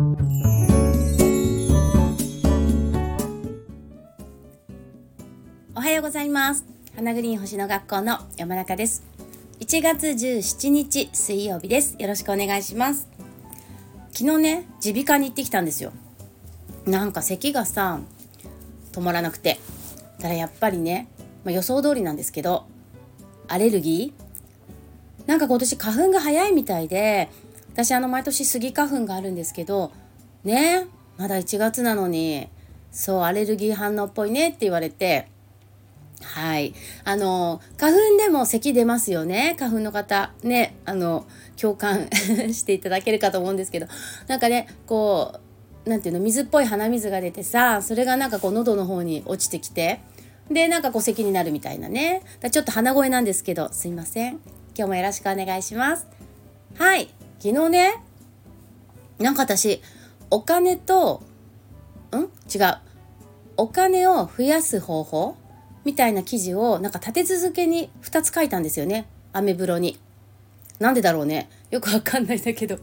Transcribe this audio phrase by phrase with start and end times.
[0.00, 0.02] お
[5.82, 6.64] はようございます。
[6.96, 9.02] 花グリーン星の学校の山中です。
[9.60, 11.96] 1月17日水曜日です。
[11.98, 13.08] よろしくお願いします。
[14.12, 15.92] 昨日ね耳鼻科に行ってきたんですよ。
[16.86, 18.00] なんか咳がさ
[18.92, 19.60] 止まらなくて。
[20.18, 21.08] ただやっぱりね、
[21.44, 22.64] まあ、予想通りなんですけど
[23.48, 25.28] アレルギー？
[25.28, 27.28] なんか今年花粉が早いみたいで
[27.84, 29.90] 私あの毎年スギ花粉があるんですけど
[30.44, 32.48] ねまだ1月なのに
[32.90, 35.28] そうアレルギー反応っぽいねって言われて
[36.22, 36.74] はい。
[37.04, 39.56] あの、花粉でも咳出ますよね。
[39.58, 40.32] 花粉の方。
[40.42, 41.24] ね、あの、
[41.58, 42.10] 共感
[42.52, 43.86] していただけるかと思うんですけど。
[44.26, 45.40] なんかね、こ
[45.86, 50.00] う、なんていうの、水っぽい鼻水が出てさ、それがなんかこう喉の方に落ちてきて、
[50.50, 52.20] で、なんかこう咳になるみたいなね。
[52.50, 54.32] ちょっと鼻声なんですけど、すいません。
[54.76, 56.06] 今日もよろしくお願いします。
[56.76, 57.08] はい。
[57.42, 57.94] 昨日ね、
[59.18, 59.80] なんか私、
[60.30, 61.22] お金と、
[62.12, 62.24] ん？
[62.54, 62.78] 違う。
[63.56, 65.36] お金を増やす方法？
[65.86, 69.06] みたいな記事をなんか立て続けに2つ書いたんですよね。
[69.32, 69.98] アメブロに。
[70.80, 71.48] なんでだろうね？
[71.70, 72.78] よくわかんないんだけど。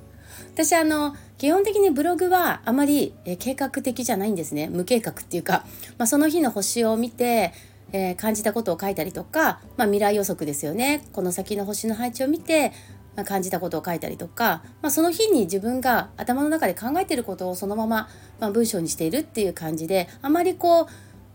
[0.54, 4.70] 私あの基本的にブログはあまり、え計画的じゃないんですね。
[4.70, 5.66] 無計画っていうか、
[6.00, 7.54] まあ、その日の星を見て、
[7.92, 11.04] えー、感じたことを書いたりとか、まあ、未来予測ですよね。
[11.14, 12.74] この先の星の配置を見て、
[13.18, 18.08] まあ、感じたことを書いたりとか、まあ、その日に自分が頭の中で考えてることをそのまま、
[18.40, 20.88] まあ、文章にしているっていう感じであまりこう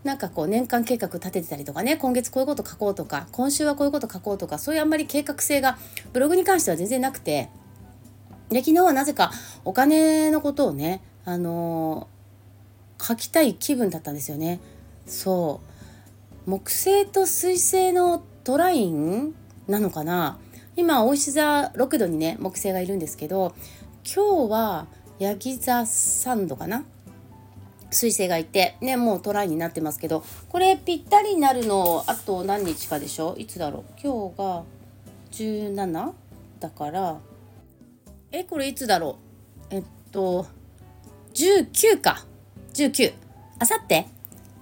[0.03, 5.77] なんかこう年間計画立ててたりとかね今月こういうこと書こうとか今週はこういうこと書こうとかそういうあんまり計画性が
[6.13, 7.49] ブログに関しては全然なくて
[8.49, 9.31] で昨日はなぜか
[9.65, 14.59] お金のことをねあのー、書きたい気分だったんですよね。
[15.05, 15.61] そ
[16.45, 16.49] う。
[16.49, 19.33] 木星と水星のトライン
[19.67, 20.37] なのかな？
[20.75, 23.53] 今大石座6度にね木星がいるんですけど
[24.03, 24.87] 今日は
[25.19, 26.83] ヤギ座3度かな？
[27.91, 33.35] 彗星がいてねもうトライになってますけどこれぴったりになるのあと何日かでしょ？
[33.37, 33.83] いつだろう？
[34.01, 34.63] 今日が
[35.31, 36.11] 17
[36.59, 37.19] だから。
[38.31, 39.19] えこれいつだろ
[39.71, 39.75] う？
[39.75, 40.47] えっと
[41.35, 42.25] 19か。
[42.73, 43.13] 19
[43.59, 44.07] あさって？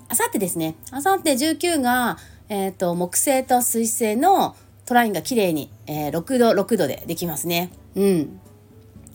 [0.09, 0.75] あさってですね。
[0.91, 2.17] あさって19が、
[2.49, 7.69] えっと木星と水星のトラインが綺麗に、えー、6度6度でできますね。
[7.95, 8.39] うん。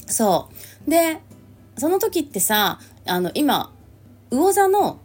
[0.06, 0.50] そ
[0.86, 0.90] う。
[0.90, 1.22] で
[1.78, 3.72] その時ってさあの今
[4.30, 5.00] 魚座の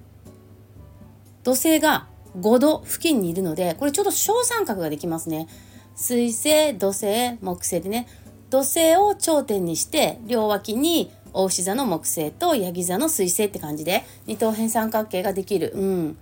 [1.43, 5.47] 土星が5度付近にいるのでこれちょっと小三角ができますね。
[5.95, 8.07] 水星土星木星でね。
[8.49, 15.71] 土星を頂点にして両脇に大牛座の木星とヤギ座の水星って感じで二等辺三角形ができる。
[15.73, 16.17] うん。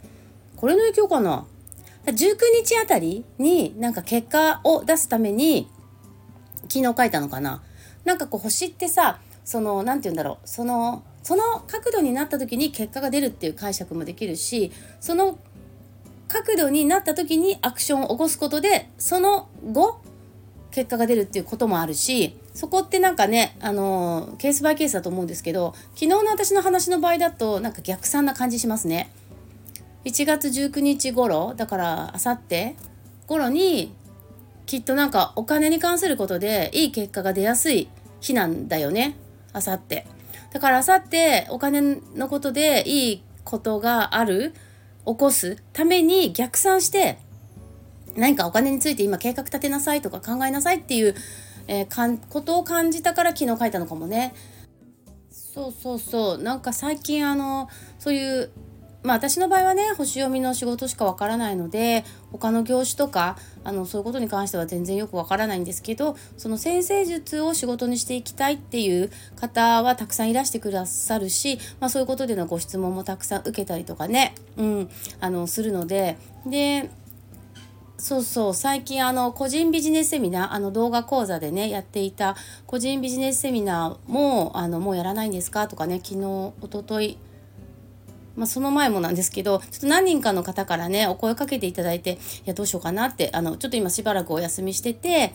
[0.56, 1.48] これの影響かな？
[2.06, 5.70] 19日あたりになんか結果を出すために
[6.70, 7.62] 昨日書いたのかな
[8.06, 15.38] なんかこう星ってさその何て言うんだろうそのその角度になった時に結果が出るっていう解釈もできるしその
[16.28, 20.02] 角度になった時にアクションを起こすことでその後
[20.72, 29.12] 結果が出るっていうこともあるしそこってなんかねあのケースバイケースだと思うんですけど昨日の私の話の場合だとなんか逆算な感じしますね。
[30.06, 32.76] 1月19日頃だからあさって
[33.28, 33.94] 頃に
[34.66, 37.90] きっとなんかお金に関することでいい結果が出やすい
[38.22, 39.16] 日なんだよね
[39.54, 40.06] あさって。
[40.52, 44.54] だからあさってお金のことでいいことがある
[45.06, 47.18] 起こすために逆算して
[48.16, 51.16] 何かお金について今計画立てなさいとか考えなさいっていう、
[51.68, 54.34] えー、かんことを感じたから昨日書いたのかもね。
[55.32, 58.52] そうそうそうなんか最近あのそういう
[59.02, 74.90] まあ私の場合はね星読みの仕事しかわからないので他の業種とかあのそういうことに関しては全然よくわからないんですけどその先生術を仕事にしていきたいっていう方はたくさんいらしてくださるし、まあ、そういうことでのご質問もたくさん受けたりとかね、うん、
[75.20, 76.18] あのするので。
[76.46, 76.90] で
[78.00, 87.18] そうそう最近あの個人ビジネスセミナーあの動画講座でねやっていた個人ビジネスセミナーもあのもうやらないんですかとかね昨日おととい
[88.40, 95.34] まあ、その前もなんですけどちょっと何人かの方からねお声かけていただいていやどうしようかなってあのちょっと今しばらくお休みしてて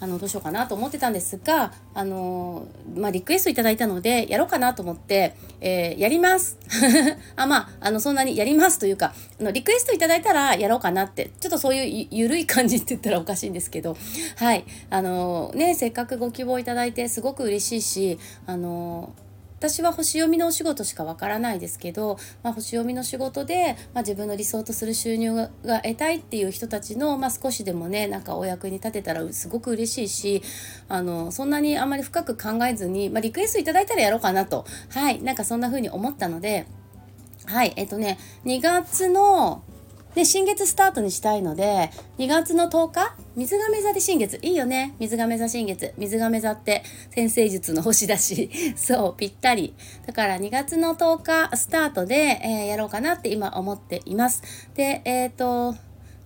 [0.00, 2.66] あのどうしようかなと思ってたんですがあの
[2.96, 6.56] まあ、リクエストいただいたのでやろうかなと思って、えー、やります。
[7.36, 13.96] あまああのそんなにやりますというかあのリクエストいただいたらやろうかなってちょっとそういうゆるい感じって言ったらおかしいんですけど
[14.36, 14.64] はい。
[14.88, 19.12] あのねせっかくご希望いただいてすごく嬉しいしあの
[19.58, 25.48] 私は星読みのお仕事しかわからないですけど、まあ、星読みの仕事で、まあ、自分の理想とする収入が
[25.80, 30.42] 得たいっていう人たちの、まあ、少しでもねなんかお役に立てたらすごく嬉しいし
[30.88, 34.64] あのそんなにあんまり深く考えずに、まあ、リクエストいただいたらやろうかなと。
[34.90, 35.20] はい。
[35.22, 36.66] なんかそんな風に思ったので
[37.46, 37.72] はい。
[37.76, 39.64] えっ、とね2月の
[40.14, 44.40] で新月スタートにしたいので2月の10日水亀座で新月。
[44.42, 44.96] いいよね。
[44.98, 45.94] 水亀座新月。
[45.96, 46.82] 水亀座って
[47.14, 48.50] 先生術の星だし。
[48.74, 49.76] そうぴったり。
[50.06, 54.42] だから2月の10日スタートで、えー、やろうかなって今思っています。
[54.74, 55.76] でえっ、ー、と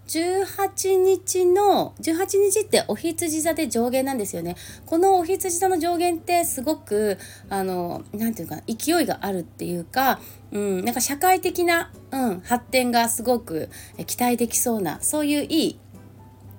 [0.06, 4.56] 18日の18日ってお羊座で上限なんですよね。
[4.87, 7.19] このお羊座の上限ってすごく
[7.50, 10.19] あの何て言うかな勢いがあるっていうか、
[10.50, 13.69] うん、なんか社会的な、うん、発展がすごく
[14.06, 15.79] 期待できそうなそういういい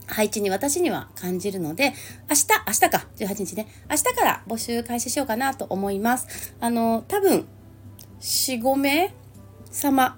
[0.07, 1.93] 配置に私には感じるので
[2.29, 3.67] 明日明日か18日ね。
[3.89, 6.55] 明日から募集開始しようかなと思います。
[6.59, 7.45] あの多分
[8.21, 9.13] 45名
[9.71, 10.17] 様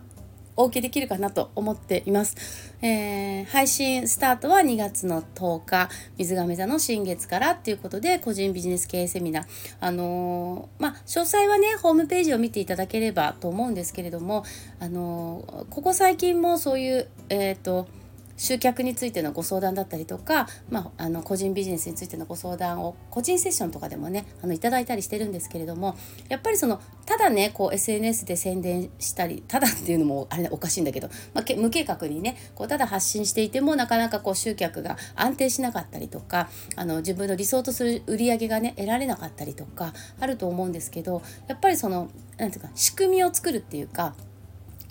[0.58, 2.36] お受けできるかなと思っています。
[2.82, 9.46] えー、配信スタートは2月の10日水亀座の新月からっていうことで個人ビジネス経営セミナー。
[9.80, 14.44] あのー、まあ詳細はねホームページを見ていただければと思うんですけれども
[14.80, 17.88] あのー、ここ最近もそういうえっ、と
[18.38, 25.96] 集客についてのご相談だったりとか、まあ、あの個人ビジネスについてのご相談を個人セッションとかでもねあのいただいたりしてるんですけれども
[26.30, 44.16] やっぱりそのただねこう SNS で宣伝したりただっていうのもあれおかしいんだけど、まあ、無計画にねこうただ発信していてもなかなかこう集客が安定しなかったりとかあの自分の理想とする売り上げがね得られなかったりとかあると思うんですけどやっぱりその何て言うか仕組みを作るっていうか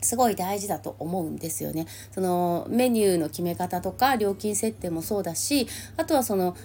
[0.05, 1.87] すごい大事だと思うんですよね。
[2.13, 5.67] そのメニューの決め方とか料金設定もそうだし
[5.97, 6.57] あとはその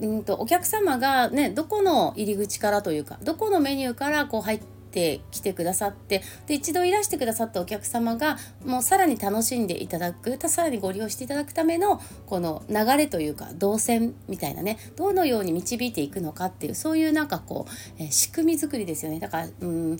[0.00, 4.60] うんとお客様がねどこの入り口からというかどこのメニューからこう入っ
[4.90, 19.98] てきてくださってで一度いらしてくださったお客様がもうさらに楽しんでいただくさらにご利用していただくためのこの流れというか動線みたいなねどのように導いていくのかっていうそういうなんかこう、え仕組み作りですよねだからうん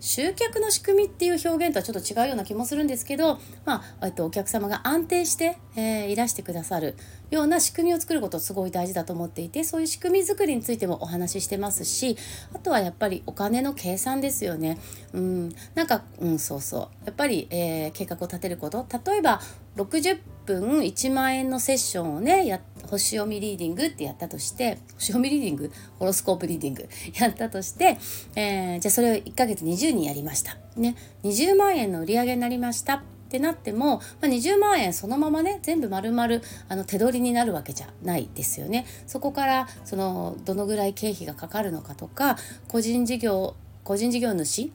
[0.00, 6.96] 集客の仕組みっていう表現とはちょっと違うような気もするんですけど、まあ、えっと、お客様が安定して、えー、いらしてくださる。
[7.30, 12.16] ような仕組みを作ることすごい大事だと思っていてそういう仕組み作りについてもお話ししてますし
[12.54, 14.78] あとはやっぱりお金の計算ですよね。
[15.12, 17.06] うん、なんか、うん、そうそう。
[17.06, 18.86] やっぱり、えー、計画を立てること。
[19.06, 19.40] 例えば
[19.76, 22.60] 60分1万円のセッションをねや
[22.90, 25.72] 星読みリーディングってやったとして星読みリーディング？
[25.98, 26.88] ホロスコープリーディング？
[27.14, 27.98] やったとして、
[28.34, 30.56] えー、じゃあそれを1ヶ月20人やりました。
[30.76, 33.02] ね、20万円の売り上げになりました。
[33.30, 38.86] ってなっても、まあ、20万円そのままね全部丸々あの手取りになるわけじゃないですよね。
[39.06, 42.36] そこからそのどのぐらい経費がかかるのかとか
[42.66, 43.54] 個人事業
[43.84, 44.72] 個人事業主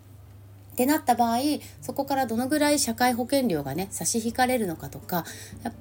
[0.75, 1.37] ってなった場合
[1.81, 5.23] そこからどのぐらい社会保険料がね差し引かれるのかとか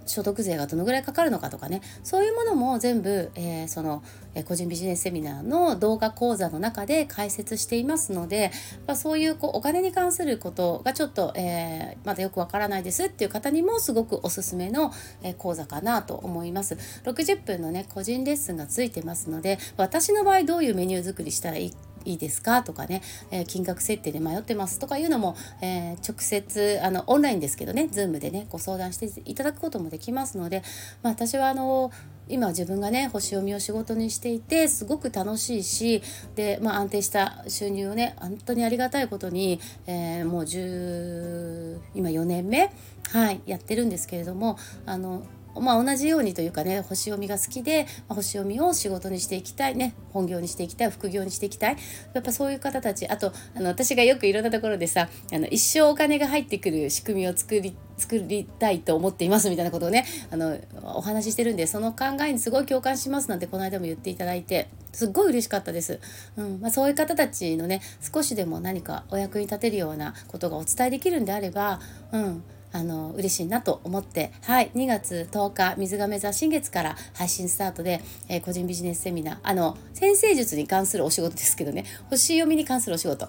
[0.07, 4.05] 所得税がどのぐらいかかるのかとかねそういうものも全部、えー、その、
[4.37, 8.53] えー、個人ビジネスセミナーの動画講座の中で解説していますので、
[8.87, 14.93] まあ、そういうこうお金に関することがちょっと、えー、まだよくわからないですっていう方にもすごくおすすめの、
[15.25, 16.77] えー、講座かなと思います。
[17.03, 21.73] 60分のね個人レッスンがついてますので私の場合どういうメニュー作りしたらいい
[22.05, 22.63] いいですか？
[22.63, 30.63] とかね、えー、金額設定で迷ってますとかいうのも、えー、直接あのオンラインですけどね Zoom でねご相談していただくこともできますので、
[31.03, 31.91] まあ、私はあの
[32.29, 36.03] 今自分がね星読みを仕事にしていてすごく楽しいし
[36.37, 42.73] で、まあ、安定した収入をね本当にありがたいことに、えー、もう10今4年目、
[43.13, 45.23] はい、やってるんですけれどもあの
[45.61, 51.77] まあ、同じようにというかね星読みが好きで、まあ、星読みを仕事にしていきたいね本業にしていきたい副業にしていきたい。
[52.13, 66.01] やっぱそういう方たちあとあの私がよくいろんなところでさあの一生お金が入ってくる仕組みを作り作りたいと思っていますみたいなことをねあのお話ししてるんでその考えにすごい共感しますなんてこの間も言っていただいてすっごい嬉しかったです、
[66.37, 71.81] うんまあ、そういう方たちのね少しでも何かお役に立てるようなことがお伝えできるんであれば、
[72.13, 72.45] うん、
[72.75, 83.29] あの嬉しいなと思ってはい2月10日水亀座新月から配信スタートで、えー、個人ビジネスセミナーあの先生術に関するお仕事ですけどね星読みに関するお仕事。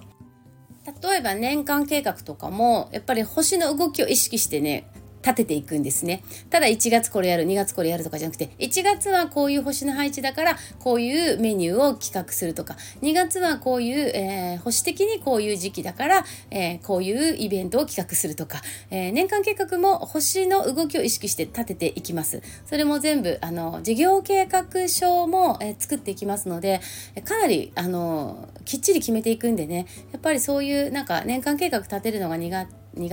[1.01, 4.87] 例えば年間計画とかもやっぱり星の動きを意識してね
[5.25, 6.23] 立てていくんですね。
[6.51, 22.41] ただ1月これやる、2月これやるとかじゃなくて、1月はこういう星の配置だから、こういうメニューを企画するとか、2月はこういう、えー、星的にこういう時期だから、えー、こういうイベントを企画するとか、えー、年間計画も星の動きを意識して立てていきます。
[22.65, 26.81] それも全部、あの、事業計画書も、え作っていきますので、
[27.23, 32.67] かなり、あの、きっちり決めていくんでね、やっぱりそういうなんか年間計画立てるのが苦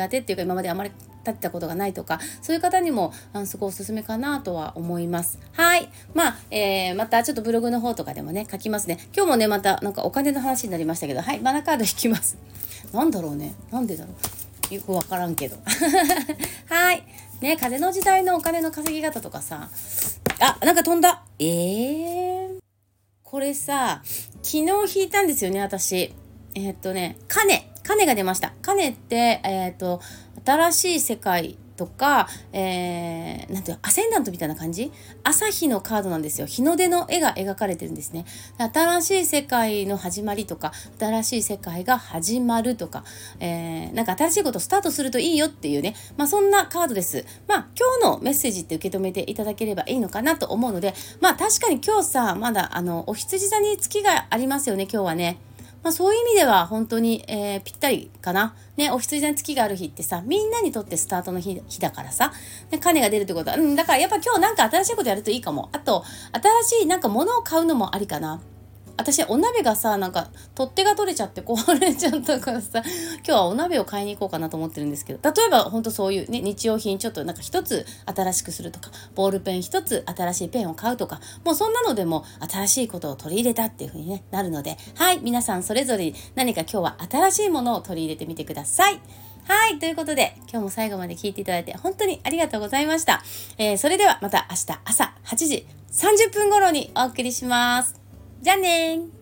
[0.09, 0.91] 手っていうか今まであまり
[1.25, 5.39] 立てたことがないとかそういう方にもあすごいおすすめかなとは思います。
[5.53, 5.89] はい。
[6.15, 8.99] まあ、えー、またちょっとブログの方とかでもね書きますね。
[9.15, 12.37] 今日もねまたなんかお金の話になりましたけどはいマナカード引きます。
[12.93, 13.55] なんだろうね。
[13.71, 14.13] なんでだろ
[14.71, 14.75] う。
[14.75, 15.57] よくわからんけど。
[16.69, 17.05] はい。
[17.41, 19.69] ね風の時代のお金の稼ぎ方とかさ。
[20.41, 21.23] あなんか飛んだ。
[21.39, 22.59] えー、
[23.23, 24.03] これさ
[24.43, 26.15] 昨日引いたんですよね私。
[26.55, 27.72] えー、っとね金。
[27.83, 28.53] 金が出ました。
[28.63, 30.01] 金って、えっ、ー、と、
[30.45, 34.93] 新しい世界とか、えー、なんていうアセンダントみたいな感じ？
[35.25, 36.47] 朝日のカードなんですよ。
[36.47, 38.25] 日の出の絵が描かれてるんですね。
[38.59, 43.05] 新しい世界の始まりとか、新しい世界が始まるとか、
[43.41, 47.25] えー、なんか新しいことスタートするといいよっていうね、まあそんなカードです。
[47.49, 55.39] まあ今日のメッセージって受け止めていただければいいのかなと思うので、まあ確かに今日さ、まだあの、お羊座に月がありますよね、今日はね。
[55.83, 58.55] まあ、そういう意味では本当に、えー、ぴったりかな。
[58.77, 62.33] ね、お羊座に月がある日ってさ、みんなにとってスタートの日だからさ、
[62.71, 65.71] ね、金が出るってことは、うん、だからやっぱ今日なんか新しいことやるといいかも。
[65.73, 66.05] あと、
[66.65, 68.41] 新しいなんか物を買うのもありかな。
[69.03, 72.83] 私お鍋がさなんか取っ手が取れちゃって壊れちゃったからさ
[73.17, 89.01] 今日はお鍋を買いに行こうかなと思ってるんですけど例えばほんとそういうね日用品ちょっとなんか一つ新しくするとかボールペン一つ新しいペンを買うとかもうそんなのでも新しいことを取り入れたっていう風に、ね、なるのではい皆さんそれぞれ何か今日は新しいものを取り入れてみてください。
[89.45, 89.81] はい。
[89.81, 93.23] ということで、今日も最後まで聞いていただいて本当にありがとうございました。
[93.59, 98.02] えー、それではまた明日朝8時30分頃にお送りします。
[98.43, 99.22] じゃあね